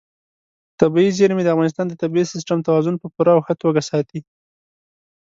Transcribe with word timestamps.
طبیعي 0.79 1.09
زیرمې 1.17 1.43
د 1.43 1.49
افغانستان 1.55 1.85
د 1.89 1.93
طبعي 2.01 2.23
سیسټم 2.33 2.57
توازن 2.67 2.95
په 2.99 3.07
پوره 3.13 3.31
او 3.35 3.41
ښه 3.45 3.53
توګه 3.63 3.81
ساتي. 3.89 4.19